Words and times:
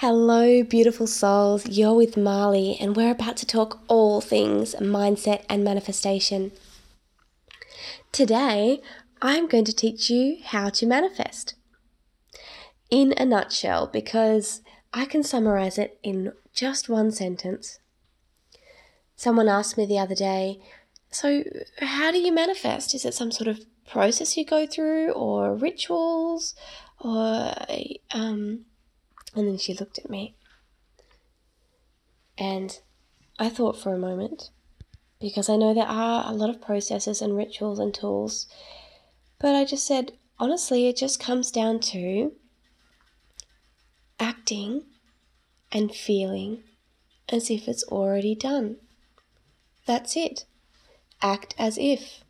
Hello, 0.00 0.62
beautiful 0.62 1.08
souls. 1.08 1.66
You're 1.66 1.92
with 1.92 2.16
Marley, 2.16 2.76
and 2.80 2.94
we're 2.94 3.10
about 3.10 3.36
to 3.38 3.44
talk 3.44 3.80
all 3.88 4.20
things 4.20 4.76
mindset 4.76 5.42
and 5.48 5.64
manifestation. 5.64 6.52
Today, 8.12 8.80
I'm 9.20 9.48
going 9.48 9.64
to 9.64 9.74
teach 9.74 10.08
you 10.08 10.36
how 10.44 10.68
to 10.68 10.86
manifest 10.86 11.56
in 12.90 13.12
a 13.16 13.24
nutshell 13.24 13.88
because 13.88 14.62
I 14.94 15.04
can 15.04 15.24
summarize 15.24 15.78
it 15.78 15.98
in 16.04 16.32
just 16.54 16.88
one 16.88 17.10
sentence. 17.10 17.80
Someone 19.16 19.48
asked 19.48 19.76
me 19.76 19.84
the 19.84 19.98
other 19.98 20.14
day, 20.14 20.60
So, 21.10 21.42
how 21.80 22.12
do 22.12 22.20
you 22.20 22.30
manifest? 22.32 22.94
Is 22.94 23.04
it 23.04 23.14
some 23.14 23.32
sort 23.32 23.48
of 23.48 23.66
process 23.84 24.36
you 24.36 24.44
go 24.44 24.64
through, 24.64 25.10
or 25.10 25.56
rituals, 25.56 26.54
or 27.00 27.52
um, 28.12 28.64
and 29.34 29.46
then 29.46 29.58
she 29.58 29.74
looked 29.74 29.98
at 29.98 30.10
me. 30.10 30.34
And 32.36 32.78
I 33.38 33.48
thought 33.48 33.80
for 33.80 33.94
a 33.94 33.98
moment, 33.98 34.50
because 35.20 35.48
I 35.48 35.56
know 35.56 35.74
there 35.74 35.84
are 35.84 36.30
a 36.30 36.34
lot 36.34 36.50
of 36.50 36.60
processes 36.60 37.20
and 37.20 37.36
rituals 37.36 37.78
and 37.78 37.92
tools, 37.92 38.46
but 39.40 39.54
I 39.54 39.64
just 39.64 39.86
said, 39.86 40.12
honestly, 40.38 40.88
it 40.88 40.96
just 40.96 41.20
comes 41.20 41.50
down 41.50 41.80
to 41.80 42.32
acting 44.20 44.82
and 45.70 45.94
feeling 45.94 46.62
as 47.28 47.50
if 47.50 47.68
it's 47.68 47.84
already 47.84 48.34
done. 48.34 48.76
That's 49.86 50.16
it. 50.16 50.44
Act 51.22 51.54
as 51.58 51.78
if. 51.78 52.22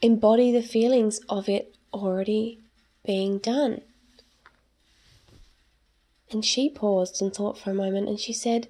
Embody 0.00 0.52
the 0.52 0.62
feelings 0.62 1.20
of 1.28 1.48
it 1.48 1.76
already 1.92 2.60
being 3.04 3.38
done. 3.38 3.82
And 6.32 6.44
she 6.44 6.68
paused 6.70 7.20
and 7.20 7.32
thought 7.32 7.58
for 7.58 7.70
a 7.70 7.74
moment 7.74 8.08
and 8.08 8.18
she 8.18 8.32
said, 8.32 8.68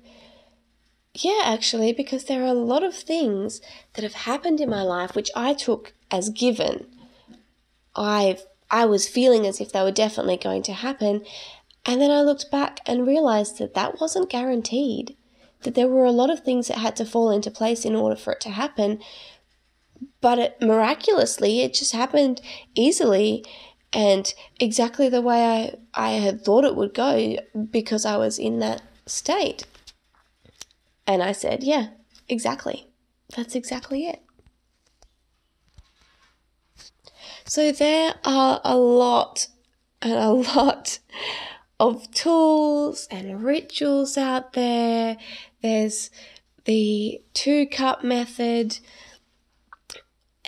Yeah, 1.15 1.41
actually, 1.45 1.93
because 1.93 2.24
there 2.24 2.43
are 2.43 2.46
a 2.46 2.55
lot 2.55 2.82
of 2.82 2.95
things 2.95 3.60
that 3.95 4.02
have 4.02 4.15
happened 4.15 4.60
in 4.60 4.71
my 4.71 4.82
life 4.82 5.15
which 5.15 5.30
I 5.35 5.55
took 5.55 5.95
as 6.10 6.30
given. 6.30 6.87
I 7.95 8.38
I 8.71 8.87
was 8.87 9.07
feeling 9.07 9.46
as 9.46 9.60
if 9.60 9.71
they 9.71 9.83
were 9.83 9.90
definitely 9.90 10.38
going 10.38 10.63
to 10.63 10.73
happen, 10.73 11.24
and 11.85 12.01
then 12.01 12.10
I 12.10 12.23
looked 12.23 12.51
back 12.51 12.80
and 12.87 13.07
realized 13.07 13.59
that 13.59 13.74
that 13.74 14.01
wasn't 14.01 14.30
guaranteed. 14.30 15.15
That 15.63 15.74
there 15.74 15.88
were 15.88 16.07
a 16.07 16.10
lot 16.10 16.30
of 16.30 16.40
things 16.40 16.68
that 16.68 16.79
had 16.79 16.96
to 16.96 17.05
fall 17.05 17.30
into 17.30 17.51
place 17.51 17.85
in 17.85 17.95
order 17.95 18.16
for 18.16 18.33
it 18.33 18.40
to 18.43 18.51
happen, 18.51 19.01
but 20.21 20.38
it, 20.38 20.57
miraculously, 20.60 21.60
it 21.60 21.74
just 21.74 21.93
happened 21.93 22.40
easily 22.74 23.45
and 23.93 24.32
exactly 24.59 25.09
the 25.09 25.21
way 25.21 25.45
I, 25.45 25.74
I 25.95 26.10
had 26.12 26.45
thought 26.45 26.65
it 26.65 26.76
would 26.76 26.95
go 26.95 27.37
because 27.71 28.07
I 28.07 28.16
was 28.16 28.38
in 28.38 28.59
that 28.60 28.82
state. 29.07 29.65
And 31.07 31.23
I 31.23 31.32
said, 31.32 31.62
Yeah, 31.62 31.88
exactly. 32.29 32.88
That's 33.37 33.54
exactly 33.54 34.07
it. 34.07 34.23
So 37.45 37.73
there 37.73 38.15
are 38.24 38.60
a 38.65 38.76
lot 38.76 39.49
and 40.01 40.12
a 40.12 40.30
lot 40.56 40.99
of 41.79 42.10
tools 42.12 43.09
and 43.10 43.43
rituals 43.43 44.16
out 44.16 44.52
there. 44.52 45.16
There's 45.62 46.10
the 46.65 47.21
two 47.34 47.66
cup 47.66 48.04
method, 48.04 48.79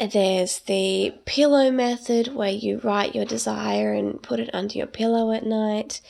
there's 0.00 0.58
the 0.60 1.14
pillow 1.24 1.70
method 1.70 2.34
where 2.34 2.50
you 2.50 2.80
write 2.82 3.14
your 3.14 3.24
desire 3.24 3.92
and 3.92 4.22
put 4.22 4.40
it 4.40 4.50
under 4.52 4.76
your 4.76 4.88
pillow 4.88 5.32
at 5.32 5.46
night. 5.46 6.00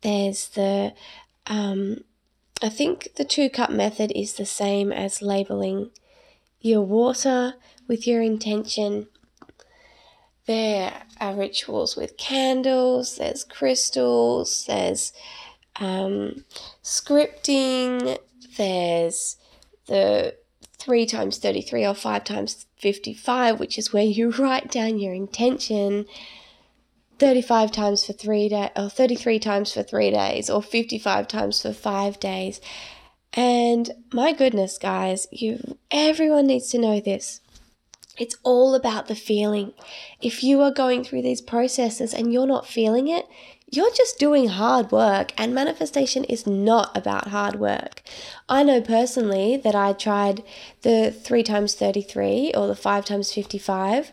There's 0.00 0.48
the, 0.48 0.94
um, 1.46 2.04
I 2.62 2.70
think 2.70 3.14
the 3.16 3.24
two 3.24 3.50
cup 3.50 3.70
method 3.70 4.12
is 4.14 4.34
the 4.34 4.46
same 4.46 4.92
as 4.92 5.20
labeling 5.20 5.90
your 6.60 6.80
water 6.82 7.54
with 7.86 8.06
your 8.06 8.22
intention. 8.22 9.08
There 10.46 11.02
are 11.20 11.34
rituals 11.34 11.96
with 11.96 12.16
candles, 12.16 13.16
there's 13.16 13.44
crystals, 13.44 14.64
there's 14.66 15.12
um, 15.76 16.44
scripting, 16.82 18.18
there's 18.56 19.36
the 19.86 20.34
3 20.78 21.06
times 21.06 21.38
33 21.38 21.84
or 21.84 21.94
5 21.94 22.24
times 22.24 22.66
55, 22.78 23.58
which 23.60 23.78
is 23.78 23.92
where 23.92 24.04
you 24.04 24.30
write 24.38 24.70
down 24.70 24.98
your 24.98 25.14
intention 25.14 26.06
35 27.18 27.72
times 27.72 28.06
for 28.06 28.12
3 28.12 28.48
days 28.48 28.70
or 28.76 28.88
33 28.88 29.38
times 29.38 29.72
for 29.72 29.82
3 29.82 30.10
days 30.10 30.48
or 30.48 30.62
55 30.62 31.28
times 31.28 31.62
for 31.62 31.72
5 31.72 32.20
days. 32.20 32.60
And 33.34 33.90
my 34.12 34.32
goodness, 34.32 34.78
guys, 34.78 35.26
you 35.30 35.78
everyone 35.90 36.46
needs 36.46 36.70
to 36.70 36.78
know 36.78 37.00
this. 37.00 37.40
It's 38.18 38.36
all 38.42 38.74
about 38.74 39.06
the 39.06 39.14
feeling. 39.14 39.72
If 40.20 40.42
you 40.42 40.60
are 40.62 40.70
going 40.70 41.04
through 41.04 41.22
these 41.22 41.40
processes 41.40 42.12
and 42.12 42.32
you're 42.32 42.46
not 42.46 42.66
feeling 42.66 43.08
it, 43.08 43.26
you're 43.70 43.92
just 43.92 44.18
doing 44.18 44.48
hard 44.48 44.90
work, 44.90 45.32
and 45.36 45.54
manifestation 45.54 46.24
is 46.24 46.46
not 46.46 46.96
about 46.96 47.28
hard 47.28 47.56
work. 47.56 48.02
I 48.48 48.62
know 48.62 48.80
personally 48.80 49.58
that 49.58 49.74
I 49.74 49.92
tried 49.92 50.42
the 50.82 51.10
3 51.10 51.42
times 51.42 51.74
33 51.74 52.52
or 52.54 52.66
the 52.66 52.74
5 52.74 53.04
times 53.04 53.32
55, 53.32 54.10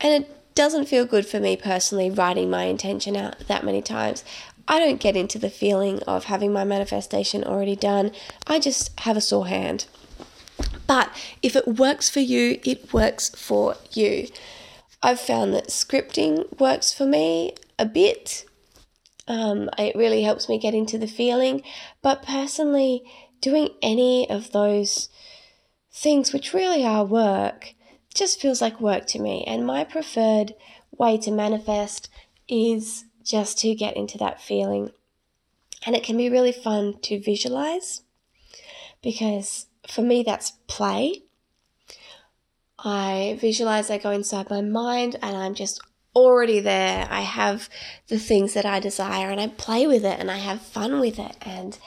and 0.00 0.24
it 0.24 0.54
doesn't 0.54 0.88
feel 0.88 1.06
good 1.06 1.24
for 1.24 1.40
me 1.40 1.56
personally 1.56 2.10
writing 2.10 2.50
my 2.50 2.64
intention 2.64 3.16
out 3.16 3.38
that 3.48 3.64
many 3.64 3.80
times. 3.80 4.24
I 4.66 4.78
don't 4.78 5.00
get 5.00 5.16
into 5.16 5.38
the 5.38 5.48
feeling 5.48 6.02
of 6.02 6.24
having 6.24 6.52
my 6.52 6.64
manifestation 6.64 7.42
already 7.42 7.76
done, 7.76 8.12
I 8.46 8.58
just 8.58 9.00
have 9.00 9.16
a 9.16 9.22
sore 9.22 9.46
hand. 9.46 9.86
But 10.88 11.12
if 11.40 11.54
it 11.54 11.68
works 11.68 12.10
for 12.10 12.20
you, 12.20 12.58
it 12.64 12.92
works 12.92 13.28
for 13.28 13.76
you. 13.92 14.26
I've 15.00 15.20
found 15.20 15.54
that 15.54 15.68
scripting 15.68 16.58
works 16.58 16.92
for 16.92 17.06
me 17.06 17.52
a 17.78 17.86
bit 17.86 18.44
um, 19.28 19.68
it 19.78 19.94
really 19.94 20.22
helps 20.22 20.48
me 20.48 20.58
get 20.58 20.74
into 20.74 20.98
the 20.98 21.06
feeling. 21.06 21.62
But 22.02 22.22
personally, 22.22 23.02
doing 23.40 23.68
any 23.82 24.28
of 24.28 24.52
those 24.52 25.10
things, 25.92 26.32
which 26.32 26.54
really 26.54 26.84
are 26.84 27.04
work, 27.04 27.74
just 28.14 28.40
feels 28.40 28.62
like 28.62 28.80
work 28.80 29.06
to 29.08 29.20
me. 29.20 29.44
And 29.46 29.66
my 29.66 29.84
preferred 29.84 30.54
way 30.90 31.18
to 31.18 31.30
manifest 31.30 32.08
is 32.48 33.04
just 33.22 33.58
to 33.58 33.74
get 33.74 33.96
into 33.96 34.16
that 34.18 34.40
feeling. 34.40 34.90
And 35.84 35.94
it 35.94 36.02
can 36.02 36.16
be 36.16 36.30
really 36.30 36.52
fun 36.52 36.98
to 37.02 37.20
visualize 37.20 38.02
because 39.02 39.66
for 39.88 40.02
me, 40.02 40.22
that's 40.22 40.52
play. 40.66 41.22
I 42.78 43.38
visualize, 43.40 43.90
I 43.90 43.98
go 43.98 44.10
inside 44.10 44.50
my 44.50 44.60
mind, 44.60 45.16
and 45.20 45.36
I'm 45.36 45.54
just 45.54 45.80
already 46.14 46.60
there. 46.60 47.06
I 47.10 47.20
have 47.20 47.68
the 48.08 48.18
things 48.18 48.54
that 48.54 48.66
I 48.66 48.80
desire 48.80 49.30
and 49.30 49.40
I 49.40 49.48
play 49.48 49.86
with 49.86 50.04
it 50.04 50.18
and 50.18 50.30
I 50.30 50.38
have 50.38 50.60
fun 50.60 51.00
with 51.00 51.18
it. 51.18 51.36
And 51.42 51.78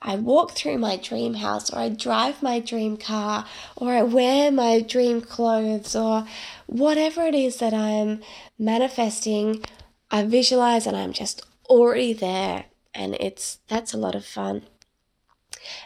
I 0.00 0.16
walk 0.16 0.52
through 0.52 0.78
my 0.78 0.96
dream 0.96 1.34
house 1.34 1.70
or 1.70 1.78
I 1.78 1.88
drive 1.88 2.42
my 2.42 2.60
dream 2.60 2.96
car 2.96 3.46
or 3.76 3.92
I 3.92 4.02
wear 4.02 4.50
my 4.52 4.80
dream 4.80 5.20
clothes 5.20 5.96
or 5.96 6.26
whatever 6.66 7.22
it 7.22 7.34
is 7.34 7.58
that 7.58 7.74
I'm 7.74 8.20
manifesting. 8.58 9.64
I 10.10 10.24
visualize 10.24 10.86
and 10.86 10.96
I'm 10.96 11.12
just 11.12 11.42
already 11.66 12.12
there. 12.12 12.66
And 12.94 13.14
it's 13.14 13.58
that's 13.68 13.94
a 13.94 13.98
lot 13.98 14.14
of 14.14 14.24
fun. 14.24 14.64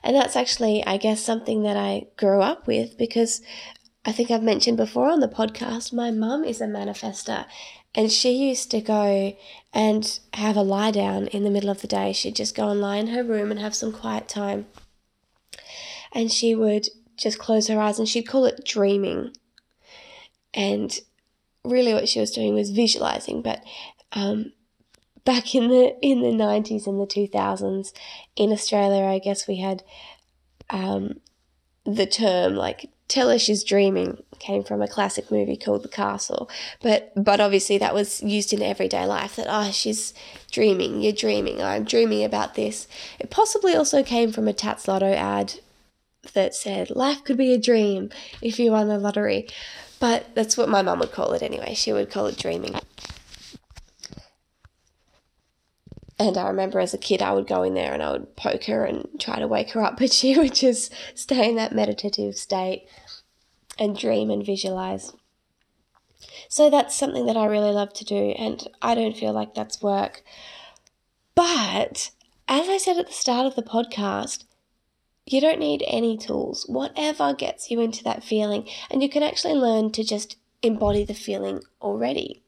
And 0.03 0.17
that's 0.17 0.37
actually, 0.37 0.85
I 0.87 0.97
guess, 0.97 1.23
something 1.23 1.63
that 1.63 1.77
I 1.77 2.07
grew 2.17 2.41
up 2.41 2.67
with 2.67 2.97
because 2.99 3.43
I 4.05 4.13
think 4.13 4.31
I've 4.31 4.43
mentioned 4.43 4.77
before 4.77 5.09
on 5.09 5.21
the 5.21 5.29
podcast, 5.29 5.93
my 5.93 6.11
mum 6.11 6.45
is 6.45 6.61
a 6.61 6.67
manifester 6.67 7.47
and 7.95 8.11
she 8.11 8.33
used 8.33 8.71
to 8.71 8.81
go 8.81 9.37
and 9.73 10.19
have 10.35 10.57
a 10.57 10.63
lie 10.63 10.91
down 10.91 11.27
in 11.29 11.45
the 11.45 11.51
middle 11.51 11.71
of 11.71 11.83
the 11.83 11.87
day. 11.87 12.13
She'd 12.13 12.37
just 12.37 12.55
go 12.55 12.69
and 12.69 12.81
lie 12.81 12.97
in 12.97 13.09
her 13.09 13.23
room 13.23 13.51
and 13.51 13.61
have 13.61 13.75
some 13.75 13.93
quiet 13.93 14.29
time. 14.29 14.67
And 16.13 16.33
she 16.33 16.55
would 16.55 16.89
just 17.17 17.39
close 17.39 17.69
her 17.69 17.81
eyes 17.81 17.99
and 17.99 18.09
she'd 18.09 18.25
call 18.25 18.47
it 18.47 18.65
dreaming. 18.65 19.35
And 20.55 20.99
really 21.65 21.93
what 21.93 22.09
she 22.09 22.21
was 22.21 22.33
doing 22.33 22.55
was 22.55 22.71
visualizing. 22.71 23.43
But 23.43 23.63
um, 24.13 24.53
back 25.25 25.55
in 25.55 25.69
the 25.69 25.97
in 26.03 26.21
the 26.21 26.29
90s 26.29 26.87
and 26.87 27.01
the 27.01 27.07
2000s 27.07 27.93
in 28.37 28.53
Australia, 28.53 29.05
I 29.05 29.19
guess 29.19 29.47
we 29.47 29.57
had 29.57 29.83
um, 30.71 31.21
the 31.85 32.07
term 32.07 32.55
like 32.55 32.91
tell 33.09 33.29
her 33.29 33.39
she's 33.39 33.63
dreaming 33.63 34.23
came 34.39 34.65
from 34.65 34.83
a 34.83 34.89
classic 34.89 35.31
movie 35.31 35.57
called 35.57 35.83
The 35.83 35.89
Castle. 35.89 36.51
But 36.81 37.13
but 37.17 37.41
obviously 37.41 37.79
that 37.79 37.95
was 37.95 38.23
used 38.23 38.53
in 38.53 38.63
everyday 38.63 39.07
life 39.07 39.37
that 39.37 39.47
oh 39.49 39.71
she's 39.71 40.15
dreaming, 40.51 41.01
you're 41.01 41.13
dreaming, 41.13 41.63
I'm 41.63 41.85
dreaming 41.85 42.25
about 42.25 42.55
this. 42.55 42.89
It 43.19 43.31
possibly 43.31 43.75
also 43.75 44.03
came 44.03 44.33
from 44.33 44.49
a 44.49 44.53
Tattslotto 44.53 45.15
ad 45.15 45.61
that 46.35 46.55
said 46.55 46.91
life 46.91 47.25
could 47.25 47.37
be 47.37 47.53
a 47.53 47.59
dream 47.59 48.11
if 48.41 48.59
you 48.59 48.73
won 48.73 48.89
the 48.89 48.99
lottery. 48.99 49.49
But 50.01 50.35
that's 50.35 50.57
what 50.57 50.69
my 50.69 50.83
mum 50.83 50.99
would 50.99 51.13
call 51.13 51.33
it 51.33 51.43
anyway. 51.43 51.75
She 51.75 51.93
would 51.93 52.11
call 52.11 52.27
it 52.27 52.37
dreaming. 52.37 52.75
And 56.19 56.37
I 56.37 56.49
remember 56.49 56.79
as 56.79 56.95
a 56.95 56.99
kid, 56.99 57.23
I 57.23 57.33
would 57.33 57.47
go 57.47 57.63
in 57.63 57.75
there 57.75 57.93
and 57.93 58.03
I 58.03 58.13
would 58.13 58.37
poke 58.37 58.65
her 58.65 58.85
and 58.85 59.09
try 59.19 59.39
to 59.39 59.49
wake 59.49 59.71
her 59.71 59.83
up, 59.83 59.97
but 59.99 60.13
she 60.13 60.39
would 60.39 60.55
just 60.55 60.93
stay 61.15 61.49
in 61.49 61.57
that 61.57 61.75
meditative 61.75 62.37
state 62.37 62.87
and 63.79 63.99
dream 63.99 64.31
and 64.31 64.45
visualize. 64.45 65.13
So 66.49 66.69
that's 66.69 66.95
something 66.95 67.27
that 67.27 67.37
I 67.37 67.47
really 67.47 67.73
love 67.73 67.95
to 67.95 68.05
do, 68.05 68.35
and 68.39 68.69
I 68.83 68.95
don't 68.95 69.17
feel 69.17 69.33
like 69.33 69.55
that's 69.55 69.83
work. 69.83 70.23
But 71.35 72.11
as 72.47 72.69
I 72.69 72.77
said 72.77 72.99
at 72.99 73.07
the 73.07 73.13
start 73.13 73.47
of 73.47 73.55
the 73.55 73.63
podcast, 73.63 74.45
you 75.25 75.41
don't 75.41 75.59
need 75.59 75.83
any 75.87 76.19
tools. 76.19 76.67
Whatever 76.69 77.33
gets 77.33 77.71
you 77.71 77.81
into 77.81 78.05
that 78.05 78.23
feeling, 78.23 78.69
and 78.91 79.03
you 79.03 79.09
can 79.09 79.23
actually 79.23 79.55
learn 79.55 79.91
to 79.93 80.05
just 80.05 80.37
embody 80.63 81.05
the 81.05 81.15
feeling 81.15 81.63
already. 81.81 82.42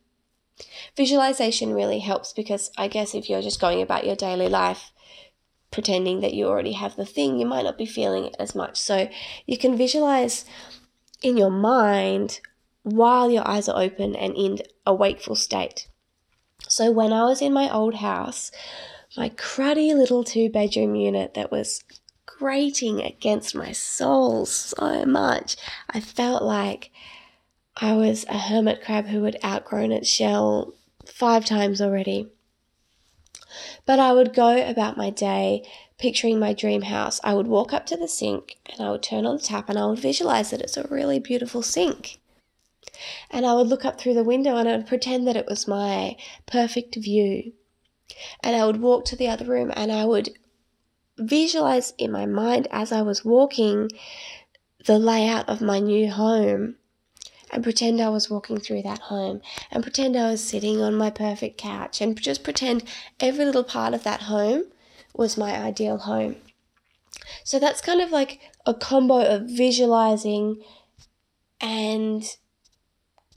Visualization 0.96 1.74
really 1.74 1.98
helps 1.98 2.32
because 2.32 2.70
I 2.76 2.88
guess 2.88 3.14
if 3.14 3.28
you're 3.28 3.42
just 3.42 3.60
going 3.60 3.82
about 3.82 4.06
your 4.06 4.16
daily 4.16 4.48
life 4.48 4.92
pretending 5.70 6.20
that 6.20 6.34
you 6.34 6.46
already 6.46 6.72
have 6.72 6.94
the 6.94 7.04
thing, 7.04 7.38
you 7.38 7.46
might 7.46 7.64
not 7.64 7.76
be 7.76 7.86
feeling 7.86 8.24
it 8.24 8.36
as 8.38 8.54
much. 8.54 8.80
So 8.80 9.08
you 9.46 9.58
can 9.58 9.76
visualize 9.76 10.44
in 11.22 11.36
your 11.36 11.50
mind 11.50 12.40
while 12.84 13.30
your 13.30 13.46
eyes 13.48 13.68
are 13.68 13.82
open 13.82 14.14
and 14.14 14.36
in 14.36 14.58
a 14.86 14.94
wakeful 14.94 15.34
state. 15.34 15.88
So 16.68 16.92
when 16.92 17.12
I 17.12 17.24
was 17.24 17.42
in 17.42 17.52
my 17.52 17.72
old 17.72 17.96
house, 17.96 18.52
my 19.16 19.30
cruddy 19.30 19.94
little 19.94 20.22
two 20.22 20.48
bedroom 20.48 20.94
unit 20.94 21.34
that 21.34 21.50
was 21.50 21.82
grating 22.26 23.00
against 23.00 23.54
my 23.54 23.72
soul 23.72 24.46
so 24.46 25.04
much, 25.04 25.56
I 25.90 26.00
felt 26.00 26.42
like 26.42 26.90
I 27.76 27.94
was 27.94 28.24
a 28.28 28.38
hermit 28.38 28.82
crab 28.82 29.06
who 29.06 29.24
had 29.24 29.36
outgrown 29.44 29.90
its 29.90 30.08
shell 30.08 30.74
five 31.06 31.44
times 31.44 31.80
already. 31.80 32.28
But 33.84 33.98
I 33.98 34.12
would 34.12 34.32
go 34.32 34.56
about 34.68 34.96
my 34.96 35.10
day 35.10 35.68
picturing 35.98 36.38
my 36.38 36.52
dream 36.52 36.82
house. 36.82 37.20
I 37.24 37.34
would 37.34 37.48
walk 37.48 37.72
up 37.72 37.84
to 37.86 37.96
the 37.96 38.08
sink 38.08 38.58
and 38.66 38.80
I 38.80 38.90
would 38.90 39.02
turn 39.02 39.26
on 39.26 39.36
the 39.36 39.42
tap 39.42 39.68
and 39.68 39.78
I 39.78 39.86
would 39.86 39.98
visualize 39.98 40.50
that 40.50 40.60
it's 40.60 40.76
a 40.76 40.86
really 40.88 41.18
beautiful 41.18 41.62
sink. 41.62 42.20
And 43.30 43.44
I 43.44 43.54
would 43.54 43.66
look 43.66 43.84
up 43.84 44.00
through 44.00 44.14
the 44.14 44.24
window 44.24 44.56
and 44.56 44.68
I 44.68 44.76
would 44.76 44.86
pretend 44.86 45.26
that 45.26 45.36
it 45.36 45.46
was 45.46 45.66
my 45.66 46.16
perfect 46.46 46.94
view. 46.94 47.52
And 48.40 48.54
I 48.54 48.66
would 48.66 48.80
walk 48.80 49.04
to 49.06 49.16
the 49.16 49.28
other 49.28 49.46
room 49.46 49.72
and 49.74 49.90
I 49.90 50.04
would 50.04 50.30
visualize 51.18 51.92
in 51.98 52.12
my 52.12 52.26
mind 52.26 52.68
as 52.70 52.92
I 52.92 53.02
was 53.02 53.24
walking 53.24 53.90
the 54.86 54.98
layout 54.98 55.48
of 55.48 55.60
my 55.60 55.80
new 55.80 56.10
home 56.10 56.76
and 57.54 57.62
pretend 57.62 58.00
I 58.00 58.08
was 58.08 58.28
walking 58.28 58.58
through 58.58 58.82
that 58.82 58.98
home 58.98 59.40
and 59.70 59.82
pretend 59.82 60.16
I 60.16 60.30
was 60.30 60.42
sitting 60.42 60.80
on 60.82 60.96
my 60.96 61.08
perfect 61.08 61.56
couch 61.56 62.00
and 62.00 62.20
just 62.20 62.42
pretend 62.42 62.82
every 63.20 63.44
little 63.44 63.64
part 63.64 63.94
of 63.94 64.02
that 64.02 64.22
home 64.22 64.64
was 65.14 65.36
my 65.36 65.56
ideal 65.56 65.98
home. 65.98 66.36
So 67.44 67.60
that's 67.60 67.80
kind 67.80 68.00
of 68.00 68.10
like 68.10 68.40
a 68.66 68.74
combo 68.74 69.24
of 69.24 69.42
visualizing 69.42 70.62
and 71.60 72.24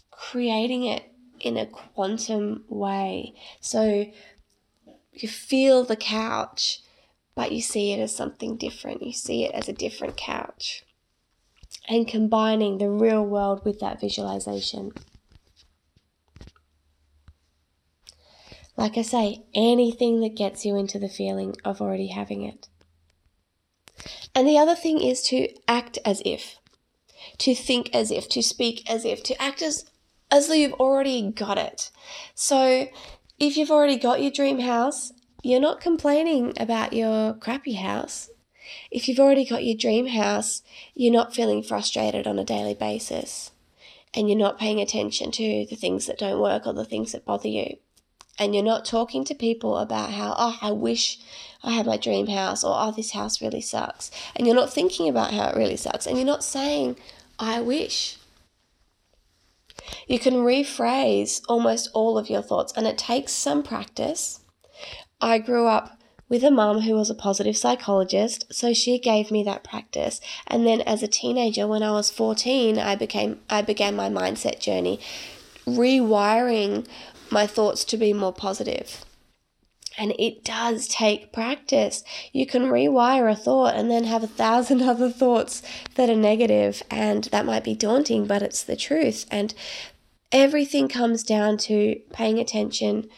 creating 0.10 0.86
it 0.86 1.04
in 1.40 1.56
a 1.56 1.68
quantum 1.68 2.66
way. 2.68 3.36
So 3.62 4.08
you 5.14 5.30
feel 5.30 5.84
the 5.84 5.96
couch, 5.96 6.82
but 7.36 7.52
you 7.52 7.62
see 7.62 7.92
it 7.92 8.00
as 8.00 8.16
something 8.16 8.58
different. 8.58 9.04
You 9.04 9.14
see 9.14 9.46
it 9.46 9.54
as 9.54 9.70
a 9.70 9.74
different 9.74 10.18
couch 10.18 10.84
and 11.88 12.08
combining 12.08 12.78
the 12.78 12.90
real 12.90 13.24
world 13.24 13.64
with 13.64 13.80
that 13.80 14.00
visualization. 14.02 14.92
Like 18.76 18.98
I 18.98 19.02
say, 19.02 19.44
anything 19.56 20.22
that 20.22 20.36
gets 20.36 20.66
you 20.66 20.78
into 20.78 21.00
the 21.00 21.10
feeling 21.10 21.56
of 21.66 21.82
already 21.82 22.08
having 22.08 22.44
it. 22.44 22.68
And 24.36 24.48
the 24.48 24.60
other 24.60 24.76
thing 24.76 25.02
is 25.02 25.24
to 25.24 25.50
act 25.68 25.98
as 26.06 26.22
if, 26.24 26.58
to 27.40 27.56
think 27.56 27.90
as 27.94 28.12
if, 28.12 28.30
to 28.30 28.44
speak 28.44 28.88
as 28.90 29.04
if, 29.04 29.24
to 29.24 29.42
act 29.42 29.62
as 29.62 29.86
as 30.30 30.48
though 30.48 30.54
you've 30.54 30.74
already 30.74 31.32
got 31.32 31.58
it. 31.58 31.90
So, 32.36 32.88
if 33.40 33.56
you've 33.56 33.72
already 33.72 33.98
got 33.98 34.22
your 34.22 34.32
dream 34.32 34.60
house, 34.60 35.14
you're 35.42 35.62
not 35.62 35.80
complaining 35.80 36.54
about 36.60 36.94
your 36.94 37.34
crappy 37.36 37.74
house. 37.74 38.30
If 38.92 39.08
you've 39.08 39.20
already 39.20 39.46
got 39.46 39.66
your 39.66 39.78
dream 39.78 40.08
house, 40.08 40.62
you're 40.94 41.14
not 41.14 41.36
feeling 41.36 41.64
frustrated 41.64 42.28
on 42.28 42.40
a 42.40 42.44
daily 42.44 42.74
basis 42.74 43.52
and 44.14 44.30
you're 44.30 44.38
not 44.38 44.60
paying 44.60 44.80
attention 44.80 45.32
to 45.32 45.66
the 45.70 45.76
things 45.76 46.06
that 46.06 46.18
don't 46.18 46.42
work 46.42 46.66
or 46.66 46.74
the 46.74 46.86
things 46.86 47.12
that 47.12 47.26
bother 47.26 47.48
you. 47.48 47.78
And 48.40 48.54
you're 48.54 48.64
not 48.64 48.86
talking 48.86 49.24
to 49.26 49.36
people 49.36 49.78
about 49.78 50.12
how, 50.12 50.36
oh, 50.38 50.58
I 50.62 50.72
wish 50.72 51.20
I 51.64 51.72
had 51.72 51.88
my 51.88 51.98
dream 51.98 52.28
house 52.28 52.64
or, 52.64 52.76
oh, 52.78 52.92
this 52.92 53.12
house 53.12 53.42
really 53.42 53.62
sucks. 53.62 54.12
And 54.36 54.46
you're 54.46 54.56
not 54.56 54.72
thinking 54.72 55.10
about 55.10 55.34
how 55.34 55.50
it 55.50 55.58
really 55.58 55.78
sucks. 55.78 56.06
And 56.06 56.18
you're 56.18 56.26
not 56.26 56.44
saying, 56.44 56.98
I 57.40 57.62
wish. 57.62 58.18
You 60.08 60.20
can 60.20 60.36
rephrase 60.36 61.42
almost 61.48 61.90
all 61.94 62.18
of 62.18 62.30
your 62.30 62.42
thoughts, 62.42 62.74
and 62.74 62.88
it 62.88 62.98
takes 62.98 63.32
some 63.32 63.64
practice. 63.64 64.42
I 65.20 65.40
grew 65.40 65.68
up 65.68 65.97
with 66.30 66.44
a 66.44 66.52
mum 66.52 66.82
who 66.82 66.94
was 66.94 67.10
a 67.10 67.16
positive 67.16 67.56
psychologist, 67.56 68.46
so 68.54 68.74
she 68.74 69.00
gave 69.00 69.32
me 69.32 69.44
that 69.44 69.64
practice. 69.64 70.20
And 70.46 70.68
then 70.68 70.82
as 70.82 71.02
a 71.02 71.08
teenager 71.08 71.68
when 71.68 71.84
I 71.84 71.92
was 71.92 72.12
14, 72.12 72.78
I 72.78 72.96
became 72.96 73.40
I 73.50 73.62
began 73.62 73.96
my 73.96 74.10
mindset 74.10 74.60
journey 74.60 75.00
rewiring 75.68 76.88
my 77.30 77.46
thoughts 77.46 77.84
to 77.84 77.98
be 77.98 78.14
more 78.14 78.34
positive. 78.34 79.04
And 79.98 80.14
it 80.20 80.44
does 80.44 80.88
take 80.88 81.34
practice. 81.34 82.04
You 82.32 82.46
can 82.46 82.64
rewire 82.64 83.32
a 83.32 83.36
thought 83.36 83.76
and 83.76 83.90
then 83.90 84.04
have 84.04 84.24
a 84.24 84.28
thousand 84.28 84.82
other 84.84 85.10
thoughts 85.10 85.62
that 85.96 86.10
are 86.10 86.16
negative, 86.16 86.84
and 86.90 87.26
that 87.26 87.46
might 87.46 87.64
be 87.64 87.76
daunting, 87.76 88.28
but 88.28 88.42
it's 88.42 88.64
the 88.64 88.76
truth. 88.76 89.26
And 89.32 89.54
everything 90.32 90.88
comes 90.88 91.24
down 91.24 91.58
to 91.58 92.00
paying 92.14 92.40
attention 92.40 93.10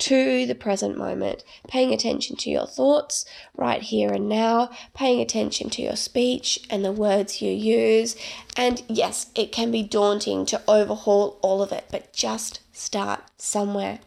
to 0.00 0.46
the 0.46 0.54
present 0.54 0.96
moment, 0.98 1.44
paying 1.68 1.92
attention 1.92 2.36
to 2.36 2.50
your 2.50 2.66
thoughts 2.66 3.24
right 3.56 3.82
here 3.82 4.10
and 4.10 4.28
now, 4.28 4.70
paying 4.94 5.20
attention 5.20 5.70
to 5.70 5.82
your 5.82 5.96
speech 5.96 6.58
and 6.68 6.84
the 6.84 6.92
words 6.92 7.40
you 7.40 7.52
use. 7.52 8.16
And 8.56 8.82
yes, 8.88 9.30
it 9.34 9.52
can 9.52 9.70
be 9.70 9.82
daunting 9.82 10.46
to 10.46 10.62
overhaul 10.66 11.38
all 11.42 11.62
of 11.62 11.72
it, 11.72 11.84
but 11.90 12.12
just 12.12 12.60
start 12.72 13.22
somewhere. 13.36 14.00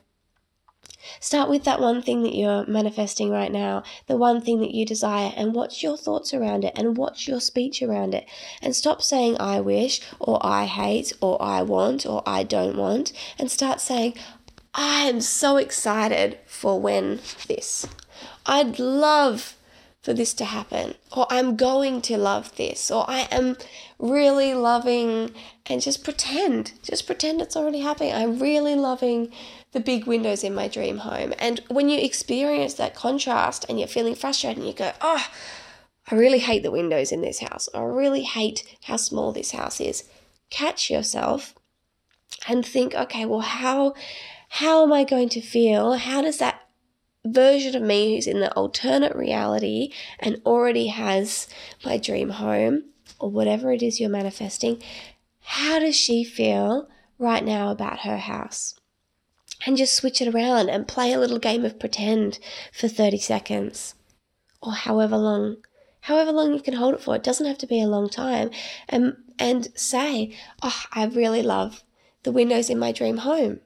Start 1.20 1.50
with 1.50 1.66
that 1.66 1.82
one 1.82 2.02
thing 2.02 2.24
that 2.24 2.36
you're 2.36 2.66
manifesting 2.66 3.30
right 3.30 3.52
now, 3.52 3.84
the 4.08 4.16
one 4.16 4.40
thing 4.42 4.62
that 4.62 4.74
you 4.74 4.86
desire, 4.86 5.34
and 5.36 5.54
watch 5.54 5.84
your 5.84 5.98
thoughts 5.98 6.34
around 6.34 6.64
it 6.64 6.74
and 6.78 6.98
watch 6.98 7.28
your 7.28 7.42
speech 7.42 7.82
around 7.82 8.14
it. 8.14 8.26
And 8.62 8.76
stop 8.76 9.02
saying, 9.02 9.36
I 9.40 9.60
wish, 9.60 10.00
or 10.20 10.40
I 10.42 10.66
hate, 10.66 11.12
or 11.20 11.42
I 11.42 11.62
want, 11.62 12.06
or 12.06 12.24
I 12.26 12.44
don't 12.44 12.78
want, 12.78 13.12
and 13.38 13.52
start 13.52 13.82
saying, 13.82 14.16
I 14.74 15.08
am 15.08 15.22
so 15.22 15.58
excited 15.58 16.40
for 16.46 16.80
when 16.80 17.20
this. 17.48 17.88
I'd 18.46 18.80
love 18.80 19.56
for 20.02 20.14
this 20.14 20.34
to 20.34 20.46
happen, 20.46 20.96
or 21.16 21.26
I'm 21.30 21.56
going 21.56 22.02
to 22.04 22.18
love 22.18 22.56
this, 22.58 22.92
or 22.92 23.10
I 23.10 23.28
am 23.32 23.56
really 24.00 24.54
loving, 24.54 25.32
and 25.66 25.82
just 25.82 26.04
pretend, 26.04 26.74
just 26.84 27.08
pretend 27.08 27.42
it's 27.42 27.56
already 27.56 27.80
happening. 27.80 28.14
I'm 28.14 28.38
really 28.38 28.76
loving 28.76 29.32
the 29.72 29.80
big 29.80 30.06
windows 30.06 30.44
in 30.44 30.54
my 30.54 30.68
dream 30.68 30.98
home. 31.00 31.34
And 31.40 31.62
when 31.70 31.88
you 31.88 32.00
experience 32.00 32.74
that 32.76 32.96
contrast 32.96 33.66
and 33.70 33.80
you're 33.80 33.88
feeling 33.88 34.16
frustrated 34.16 34.58
and 34.58 34.68
you 34.68 34.74
go, 34.74 34.92
oh, 35.02 35.26
I 36.12 36.16
really 36.16 36.40
hate 36.40 36.64
the 36.64 36.72
windows 36.72 37.14
in 37.14 37.22
this 37.22 37.40
house, 37.40 37.70
or 37.74 37.92
I 37.92 37.96
really 37.96 38.24
hate 38.24 38.78
how 38.84 38.98
small 38.98 39.32
this 39.32 39.52
house 39.52 39.80
is, 39.80 40.04
catch 40.50 40.90
yourself 40.90 41.56
and 42.48 42.66
think, 42.66 42.94
okay, 42.94 43.26
well, 43.26 43.40
how 43.40 43.94
how 44.58 44.84
am 44.84 44.94
I 44.94 45.04
going 45.04 45.30
to 45.30 45.42
feel? 45.42 45.94
How 45.94 46.22
does 46.22 46.38
that 46.38 46.62
version 47.26 47.76
of 47.76 47.82
me 47.82 48.14
who's 48.14 48.28
in 48.28 48.40
the 48.40 48.54
alternate 48.54 49.16
reality 49.16 49.92
and 50.20 50.40
already 50.46 50.88
has 50.90 51.48
my 51.84 51.98
dream 51.98 52.30
home 52.30 52.84
or 53.20 53.32
whatever 53.32 53.72
it 53.72 53.82
is 53.82 54.00
you're 54.00 54.12
manifesting, 54.12 54.80
how 55.42 55.80
does 55.80 55.96
she 55.96 56.24
feel 56.24 56.88
right 57.18 57.44
now 57.44 57.72
about 57.72 58.02
her 58.02 58.20
house? 58.20 58.76
And 59.66 59.76
just 59.76 59.96
switch 59.96 60.22
it 60.22 60.32
around 60.32 60.70
and 60.70 60.88
play 60.88 61.14
a 61.14 61.20
little 61.20 61.40
game 61.40 61.66
of 61.66 61.80
pretend 61.80 62.38
for 62.72 62.88
30 62.88 63.18
seconds 63.18 63.96
or 64.62 64.74
however 64.74 65.18
long 65.18 65.64
however 66.02 66.32
long 66.32 66.54
you 66.54 66.62
can 66.62 66.76
hold 66.76 66.94
it 66.94 67.02
for. 67.02 67.16
It 67.16 67.24
doesn't 67.24 67.48
have 67.48 67.58
to 67.58 67.66
be 67.66 67.82
a 67.82 67.88
long 67.88 68.08
time. 68.08 68.52
And 68.88 69.16
and 69.40 69.70
say, 69.74 70.38
"Oh, 70.62 70.84
I 70.92 71.06
really 71.06 71.42
love 71.42 71.84
the 72.22 72.32
windows 72.32 72.70
in 72.70 72.78
my 72.78 72.92
dream 72.92 73.18
home." 73.18 73.62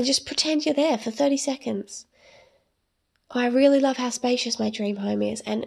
And 0.00 0.06
just 0.06 0.24
pretend 0.24 0.64
you're 0.64 0.74
there 0.74 0.96
for 0.96 1.10
30 1.10 1.36
seconds. 1.36 2.06
Oh, 3.32 3.40
I 3.40 3.48
really 3.48 3.80
love 3.80 3.98
how 3.98 4.08
spacious 4.08 4.58
my 4.58 4.70
dream 4.70 4.96
home 4.96 5.20
is, 5.20 5.42
and 5.42 5.66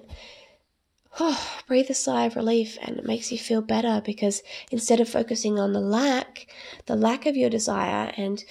oh, 1.20 1.40
breathe 1.68 1.92
a 1.92 1.94
sigh 1.94 2.26
of 2.26 2.36
relief, 2.36 2.76
and 2.82 2.98
it 2.98 3.06
makes 3.06 3.32
you 3.32 3.38
feel 3.38 3.62
better 3.62 4.02
because 4.04 4.42
instead 4.72 5.00
of 5.00 5.08
focusing 5.08 5.60
on 5.60 5.74
the 5.74 5.80
lack, 5.80 6.48
the 6.88 6.96
lack 6.96 7.28
of 7.28 7.38
your 7.38 7.52
desire, 7.52 8.12
and 8.18 8.44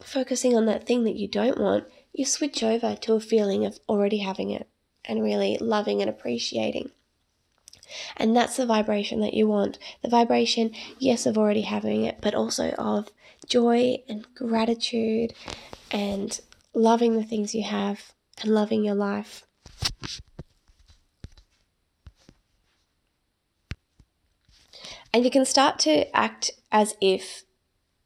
focusing 0.00 0.56
on 0.56 0.66
that 0.66 0.86
thing 0.86 1.02
that 1.02 1.16
you 1.16 1.26
don't 1.26 1.58
want, 1.58 1.88
you 2.12 2.24
switch 2.24 2.62
over 2.62 2.94
to 2.94 3.14
a 3.14 3.20
feeling 3.20 3.66
of 3.66 3.80
already 3.88 4.18
having 4.18 4.50
it 4.50 4.68
and 5.04 5.24
really 5.24 5.58
loving 5.60 6.00
and 6.00 6.08
appreciating. 6.08 6.92
And 8.16 8.36
that's 8.36 8.56
the 8.56 8.66
vibration 8.66 9.20
that 9.20 9.34
you 9.34 9.46
want. 9.46 9.78
The 10.02 10.08
vibration, 10.08 10.72
yes, 10.98 11.26
of 11.26 11.36
already 11.36 11.62
having 11.62 12.04
it, 12.04 12.18
but 12.20 12.34
also 12.34 12.70
of 12.72 13.10
joy 13.46 13.98
and 14.08 14.26
gratitude 14.34 15.32
and 15.90 16.40
loving 16.74 17.16
the 17.16 17.24
things 17.24 17.54
you 17.54 17.64
have 17.64 18.12
and 18.40 18.54
loving 18.54 18.84
your 18.84 18.94
life. 18.94 19.44
And 25.12 25.24
you 25.24 25.30
can 25.30 25.44
start 25.44 25.78
to 25.80 26.14
act 26.16 26.52
as 26.70 26.94
if 27.00 27.42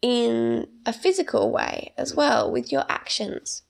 in 0.01 0.67
a 0.87 0.93
physical 0.93 1.51
way 1.51 1.93
as 1.97 2.15
well 2.15 2.51
with 2.51 2.73
your 2.73 2.85
actions. 2.89 3.63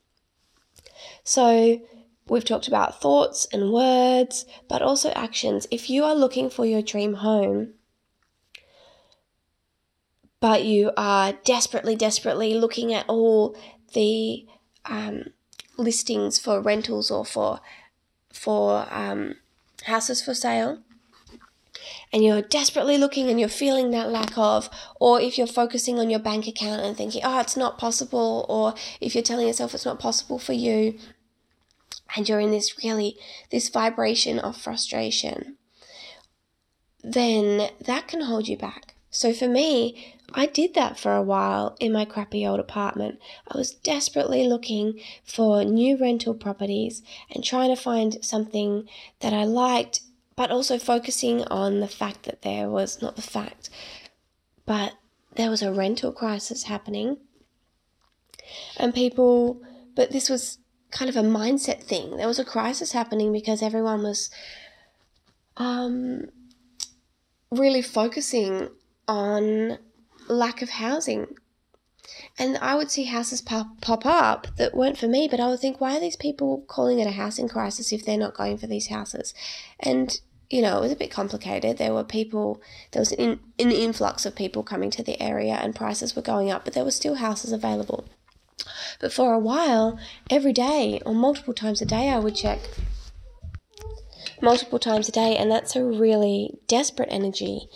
So, 1.25 1.81
we've 2.29 2.45
talked 2.45 2.69
about 2.69 3.01
thoughts 3.01 3.47
and 3.53 3.73
words, 3.73 4.47
but 4.69 4.83
also 4.83 5.11
actions. 5.11 5.67
If 5.71 5.91
you 5.91 6.05
are 6.05 6.15
looking 6.15 6.51
for 6.51 6.65
your 6.65 6.83
dream 6.83 7.15
home, 7.15 7.75
but 10.41 10.65
you 10.65 10.93
are 10.97 11.33
desperately, 11.45 11.97
desperately 11.97 12.55
looking 12.55 12.93
at 12.93 13.09
all 13.09 13.57
the 13.95 14.47
um, 14.85 15.31
listings 15.77 16.39
for 16.39 16.61
rentals 16.61 17.11
or 17.11 17.25
for 17.25 17.61
for 18.33 18.87
um, 18.91 19.37
houses 19.85 20.21
for 20.21 20.35
sale, 20.35 20.81
and 22.13 22.25
you're 22.25 22.43
desperately 22.43 22.99
looking 22.99 23.31
and 23.31 23.39
you're 23.39 23.49
feeling 23.49 23.91
that 23.91 24.11
lack 24.11 24.37
of, 24.37 24.69
or 25.01 25.21
if 25.21 25.39
you're 25.39 25.47
focusing 25.47 25.99
on 25.99 26.11
your 26.11 26.19
bank 26.19 26.47
account 26.49 26.83
and 26.83 26.97
thinking, 26.97 27.23
oh, 27.25 27.41
it's 27.41 27.57
not 27.57 27.79
possible, 27.79 28.45
or 28.49 28.75
if 29.01 29.15
you're 29.15 29.23
telling 29.23 29.47
yourself 29.47 29.73
it's 29.73 29.87
not 29.87 30.01
possible 30.01 30.39
for 30.39 30.53
you, 30.53 30.99
and 32.17 32.29
you're 32.29 32.41
in 32.41 32.51
this 32.51 32.83
really, 32.83 33.17
this 33.51 33.69
vibration 33.69 34.39
of 34.39 34.57
frustration, 34.57 35.57
then 37.03 37.71
that 37.85 38.09
can 38.09 38.23
hold 38.23 38.49
you 38.49 38.57
back. 38.57 38.95
So 39.11 39.33
for 39.33 39.49
me, 39.49 40.17
I 40.33 40.47
did 40.47 40.75
that 40.75 40.99
for 40.99 41.15
a 41.15 41.23
while 41.23 41.77
in 41.79 41.93
my 41.93 42.05
crappy 42.05 42.47
old 42.47 42.59
apartment. 42.59 43.21
I 43.49 43.57
was 43.57 43.71
desperately 43.71 44.49
looking 44.49 45.01
for 45.25 45.65
new 45.65 45.97
rental 45.97 46.35
properties 46.35 47.03
and 47.31 47.45
trying 47.45 47.75
to 47.75 47.81
find 47.81 48.25
something 48.25 48.89
that 49.21 49.33
I 49.33 49.45
liked 49.45 50.01
but 50.37 50.51
also 50.51 50.79
focusing 50.79 51.43
on 51.45 51.81
the 51.81 51.89
fact 51.89 52.25
that 52.25 52.43
there 52.43 52.69
was 52.69 53.01
not 53.01 53.17
the 53.17 53.23
fact, 53.23 53.71
but 54.67 54.95
there 55.37 55.51
was 55.51 55.63
a 55.63 55.73
rental 55.73 56.13
crisis 56.13 56.65
happening. 56.65 57.19
And 58.77 58.95
people, 58.95 59.63
but 59.95 60.11
this 60.11 60.29
was 60.29 60.59
kind 60.95 61.11
of 61.11 61.17
a 61.17 61.29
mindset 61.29 61.83
thing. 61.83 62.17
There 62.17 62.29
was 62.29 62.39
a 62.39 62.45
crisis 62.45 62.93
happening 62.93 63.33
because 63.33 63.63
everyone 63.63 64.03
was 64.03 64.31
um, 65.57 66.27
really 67.51 67.83
focusing 67.83 68.69
on 69.07 69.79
lack 70.29 70.63
of 70.63 70.71
housing. 70.71 71.27
And 72.39 72.57
I 72.59 72.77
would 72.77 72.91
see 72.91 73.05
houses 73.05 73.43
pop, 73.43 73.81
pop 73.81 74.07
up 74.07 74.47
that 74.57 74.75
weren't 74.75 74.97
for 74.97 75.09
me, 75.09 75.27
but 75.29 75.41
I 75.41 75.49
would 75.49 75.61
think, 75.61 75.81
why 75.81 75.97
are 75.97 76.01
these 76.01 76.17
people 76.17 76.65
calling 76.69 77.01
it 77.01 77.07
a 77.07 77.13
housing 77.13 77.49
crisis 77.49 77.93
if 77.93 78.05
they're 78.05 78.17
not 78.17 78.35
going 78.35 78.57
for 78.57 78.69
these 78.69 78.87
houses? 78.87 79.35
And, 79.81 80.21
you 80.49 80.63
know, 80.63 80.79
it 80.79 80.83
was 80.83 80.93
a 80.93 80.97
bit 80.97 81.11
complicated. 81.11 81.77
There 81.77 81.93
were 81.93 82.05
people, 82.05 82.63
there 82.93 83.01
was 83.01 83.13
an, 83.13 83.41
an 83.59 83.73
influx 83.73 84.25
of 84.27 84.37
people 84.37 84.63
coming 84.63 84.91
to 84.91 85.03
the 85.03 85.21
area 85.21 85.55
and 85.55 85.75
prices 85.75 86.15
were 86.15 86.23
going 86.23 86.51
up, 86.51 86.65
but 86.65 86.75
there 86.75 86.85
were 86.85 86.91
still 86.93 87.17
houses 87.17 87.51
available. 87.53 88.05
But 89.01 89.13
for 89.13 89.35
a 89.35 89.39
while, 89.39 89.99
every 90.31 90.53
day 90.53 91.01
or 91.05 91.15
multiple 91.15 91.55
times 91.55 91.83
a 91.83 91.87
day, 91.87 92.09
I 92.09 92.19
would 92.19 92.35
check 92.35 92.61
multiple 94.41 94.79
times 94.79 95.09
a 95.09 95.13
day, 95.13 95.37
and 95.37 95.51
that's 95.51 95.77
a 95.77 95.85
really 95.85 96.59
desperate 96.67 97.09
energy. 97.11 97.69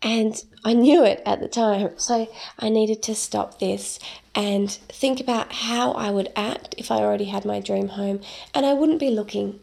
And 0.00 0.42
I 0.64 0.72
knew 0.72 1.04
it 1.04 1.22
at 1.24 1.40
the 1.40 1.48
time, 1.48 1.98
so 1.98 2.28
I 2.58 2.68
needed 2.68 3.02
to 3.04 3.14
stop 3.14 3.58
this 3.58 3.98
and 4.34 4.70
think 4.70 5.20
about 5.20 5.52
how 5.52 5.92
I 5.92 6.10
would 6.10 6.32
act 6.34 6.74
if 6.78 6.90
I 6.90 6.96
already 6.96 7.26
had 7.26 7.44
my 7.44 7.60
dream 7.60 7.88
home, 7.88 8.20
and 8.54 8.64
I 8.64 8.72
wouldn't 8.72 9.00
be 9.00 9.10
looking. 9.10 9.60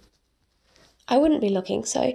I 1.08 1.18
wouldn't 1.18 1.42
be 1.42 1.50
looking. 1.50 1.86
So, 1.86 2.14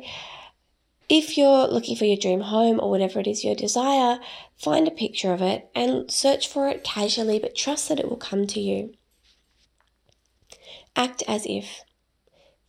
if 1.08 1.36
you're 1.36 1.66
looking 1.66 1.96
for 1.96 2.04
your 2.04 2.16
dream 2.16 2.40
home 2.40 2.80
or 2.80 2.90
whatever 2.90 3.20
it 3.20 3.26
is 3.26 3.44
your 3.44 3.54
desire, 3.54 4.18
find 4.56 4.88
a 4.88 4.92
picture 4.92 5.32
of 5.32 5.42
it 5.42 5.68
and 5.74 6.10
search 6.10 6.48
for 6.48 6.68
it 6.68 6.84
casually, 6.84 7.38
but 7.38 7.54
trust 7.54 7.88
that 7.88 8.00
it 8.00 8.08
will 8.08 8.16
come 8.16 8.46
to 8.46 8.60
you. 8.60 8.94
Act 10.96 11.22
as 11.28 11.44
if. 11.46 11.82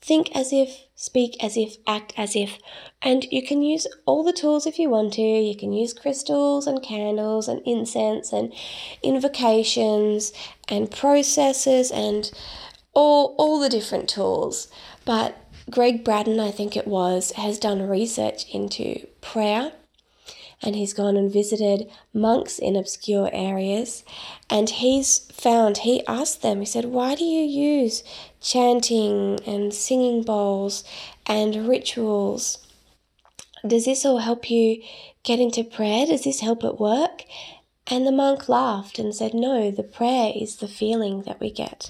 Think 0.01 0.35
as 0.35 0.53
if, 0.53 0.81
speak 0.93 1.35
as 1.43 1.57
if, 1.57 1.77
act 1.87 2.13
as 2.15 2.35
if. 2.35 2.59
And 3.01 3.25
you 3.31 3.41
can 3.41 3.63
use 3.63 3.87
all 4.05 4.23
the 4.23 4.33
tools 4.33 4.67
if 4.67 4.77
you 4.77 4.89
want 4.89 5.13
to. 5.13 5.21
You 5.21 5.55
can 5.55 5.73
use 5.73 5.93
crystals 5.93 6.67
and 6.67 6.83
candles 6.83 7.47
and 7.47 7.61
incense 7.65 8.31
and 8.31 8.53
invocations 9.01 10.31
and 10.67 10.91
processes 10.91 11.89
and 11.89 12.31
all, 12.93 13.35
all 13.39 13.59
the 13.59 13.69
different 13.69 14.07
tools. 14.07 14.67
But 15.05 15.37
Gregg 15.69 16.03
Braden, 16.03 16.39
I 16.39 16.51
think 16.51 16.77
it 16.77 16.87
was, 16.87 17.31
has 17.33 17.57
done 17.57 17.81
research 17.87 18.45
into 18.53 19.07
prayer 19.21 19.71
and 20.61 20.75
he's 20.75 20.93
gone 20.93 21.17
and 21.17 21.31
visited 21.31 21.89
monks 22.13 22.59
in 22.59 22.75
obscure 22.75 23.29
areas 23.33 24.03
and 24.49 24.69
he's 24.69 25.19
found 25.31 25.79
he 25.79 26.05
asked 26.07 26.41
them 26.41 26.59
he 26.59 26.65
said 26.65 26.85
why 26.85 27.13
do 27.13 27.25
you 27.25 27.43
use 27.43 28.03
chanting 28.41 29.39
and 29.45 29.73
singing 29.73 30.23
bowls 30.23 30.83
and 31.25 31.67
rituals? 31.67 32.59
Does 33.65 33.85
this 33.85 34.05
all 34.05 34.19
help 34.19 34.49
you 34.49 34.81
get 35.23 35.39
into 35.39 35.63
prayer? 35.63 36.05
Does 36.05 36.23
this 36.23 36.41
help 36.41 36.63
at 36.63 36.79
work? 36.79 37.23
And 37.87 38.05
the 38.05 38.11
monk 38.11 38.47
laughed 38.47 38.99
and 38.99 39.13
said 39.13 39.33
no 39.33 39.71
the 39.71 39.83
prayer 39.83 40.31
is 40.35 40.57
the 40.57 40.67
feeling 40.67 41.23
that 41.23 41.39
we 41.39 41.51
get 41.51 41.89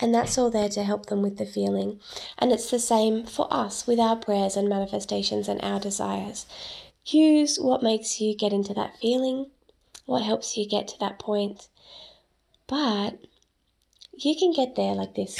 and 0.00 0.14
that's 0.14 0.38
all 0.38 0.50
there 0.50 0.68
to 0.70 0.84
help 0.84 1.06
them 1.06 1.22
with 1.22 1.38
the 1.38 1.46
feeling. 1.46 2.00
And 2.38 2.52
it's 2.52 2.70
the 2.70 2.78
same 2.78 3.24
for 3.24 3.48
us 3.50 3.86
with 3.86 3.98
our 3.98 4.16
prayers 4.16 4.56
and 4.56 4.68
manifestations 4.68 5.48
and 5.48 5.62
our 5.62 5.80
desires. 5.80 6.46
Use 7.04 7.58
what 7.58 7.82
makes 7.82 8.20
you 8.20 8.36
get 8.36 8.52
into 8.52 8.74
that 8.74 8.98
feeling, 9.00 9.50
what 10.06 10.22
helps 10.22 10.56
you 10.56 10.68
get 10.68 10.88
to 10.88 10.98
that 11.00 11.18
point. 11.18 11.68
But 12.66 13.18
you 14.12 14.36
can 14.38 14.52
get 14.52 14.76
there 14.76 14.94
like 14.94 15.14
this 15.14 15.36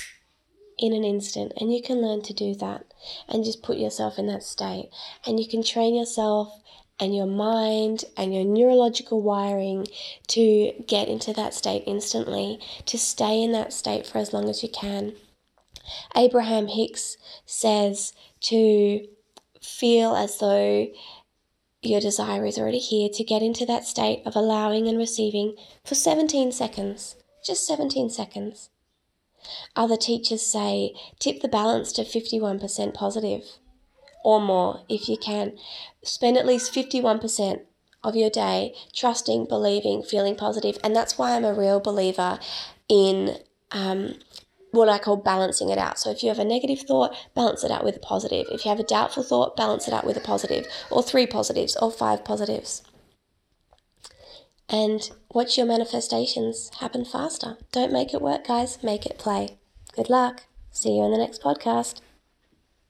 in 0.79 0.93
an 0.93 1.05
instant, 1.05 1.53
and 1.61 1.73
you 1.75 1.83
can 1.83 2.00
learn 2.00 2.23
to 2.23 2.33
do 2.33 2.55
that 2.55 2.85
and 3.29 3.45
just 3.45 3.62
put 3.62 3.79
yourself 3.79 4.19
in 4.19 4.27
that 4.29 4.43
state. 4.43 4.91
And 5.27 5.38
you 5.38 5.49
can 5.49 5.62
train 5.62 5.95
yourself 5.95 6.62
and 7.00 7.14
your 7.14 7.26
mind 7.26 8.05
and 8.17 8.35
your 8.35 8.45
neurological 8.45 9.23
wiring 9.23 9.87
to 10.28 10.73
get 10.87 11.09
into 11.09 11.33
that 11.33 11.55
state 11.55 11.85
instantly, 11.87 12.59
to 12.87 12.99
stay 12.99 13.43
in 13.43 13.52
that 13.52 13.73
state 13.73 14.07
for 14.07 14.19
as 14.19 14.33
long 14.33 14.49
as 14.49 14.62
you 14.62 14.69
can. 14.69 15.14
Abraham 16.17 16.67
Hicks 16.67 17.17
says 17.47 18.12
to 18.43 19.07
feel 19.62 20.14
as 20.14 20.38
though 20.38 20.88
your 21.83 22.00
desire 22.00 22.45
is 22.45 22.59
already 22.59 22.78
here, 22.78 23.09
to 23.09 23.25
get 23.25 23.43
into 23.43 23.64
that 23.67 23.85
state 23.85 24.23
of 24.26 24.35
allowing 24.35 24.88
and 24.88 24.99
receiving 24.99 25.55
for 25.85 25.95
17 25.95 26.50
seconds, 26.50 27.17
just 27.45 27.67
17 27.67 28.11
seconds. 28.11 28.71
Other 29.76 29.97
teachers 29.97 30.43
say 30.43 30.95
tip 31.21 31.40
the 31.40 31.49
balance 31.49 31.93
to 31.93 32.02
51% 32.02 32.95
positive 32.95 33.45
or 34.29 34.43
more 34.43 34.83
if 34.91 35.09
you 35.09 35.17
can. 35.17 35.57
Spend 36.05 36.37
at 36.37 36.45
least 36.45 36.75
51% 36.75 37.63
of 38.05 38.15
your 38.15 38.29
day 38.29 38.75
trusting, 38.95 39.47
believing, 39.47 40.03
feeling 40.03 40.37
positive. 40.37 40.77
And 40.85 40.95
that's 40.95 41.17
why 41.17 41.35
I'm 41.35 41.47
a 41.47 41.55
real 41.55 41.81
believer 41.81 42.39
in 42.91 43.39
um, 43.73 44.17
what 44.71 44.91
I 44.91 44.99
call 44.99 45.17
balancing 45.17 45.71
it 45.71 45.79
out. 45.79 45.99
So 45.99 46.11
if 46.11 46.23
you 46.23 46.29
have 46.29 46.39
a 46.39 46.45
negative 46.45 46.81
thought, 46.81 47.17
balance 47.35 47.65
it 47.65 47.71
out 47.71 47.87
with 47.87 47.97
a 47.97 48.01
positive. 48.01 48.45
If 48.51 48.67
you 48.67 48.69
have 48.69 48.79
a 48.79 48.85
doubtful 48.85 49.23
thought, 49.23 49.57
balance 49.57 49.89
it 49.89 49.95
out 49.95 50.05
with 50.05 50.19
a 50.19 50.21
positive, 50.21 50.67
or 50.91 51.03
three 51.03 51.27
positives, 51.27 51.75
or 51.77 51.91
five 51.91 52.23
positives. 52.23 52.83
And 54.69 55.11
watch 55.33 55.57
your 55.57 55.67
manifestations 55.67 56.71
happen 56.81 57.07
faster. 57.07 57.57
Don't 57.73 57.95
make 57.95 58.13
it 58.13 58.21
work, 58.21 58.47
guys. 58.47 58.83
Make 58.83 59.07
it 59.07 59.17
play. 59.17 59.57
Good 59.97 60.11
luck. 60.11 60.43
See 60.71 60.99
you 60.99 61.05
in 61.05 61.13
the 61.13 61.17
next 61.17 61.41
podcast. 61.41 62.03